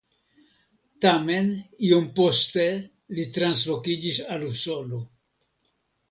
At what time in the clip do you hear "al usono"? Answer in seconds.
4.37-5.03